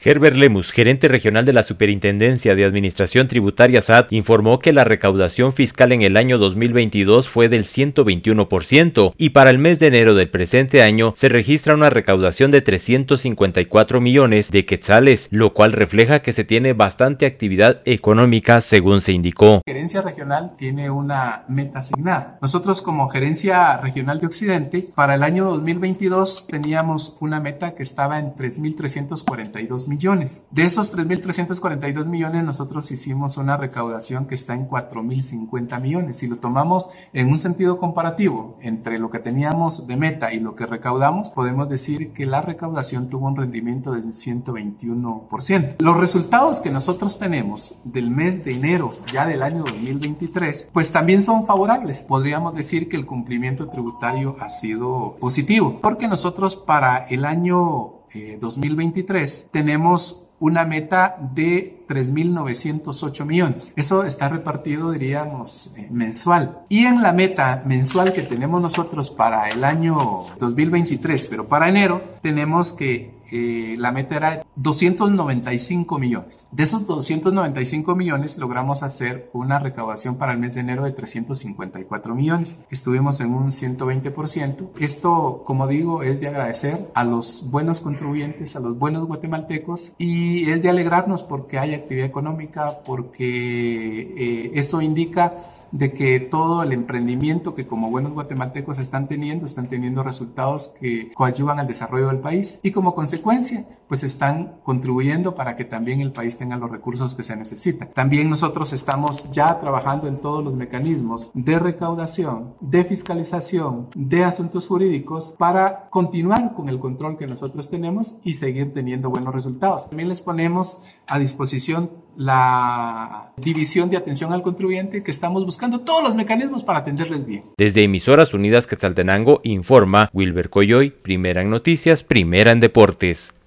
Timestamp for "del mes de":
47.84-48.52